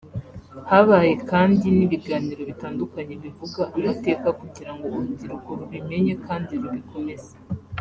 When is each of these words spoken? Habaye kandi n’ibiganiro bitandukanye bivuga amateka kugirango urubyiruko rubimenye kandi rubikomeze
Habaye 0.69 1.13
kandi 1.29 1.65
n’ibiganiro 1.77 2.41
bitandukanye 2.51 3.13
bivuga 3.23 3.61
amateka 3.77 4.27
kugirango 4.39 4.83
urubyiruko 4.93 5.49
rubimenye 5.59 6.13
kandi 6.27 6.53
rubikomeze 6.61 7.33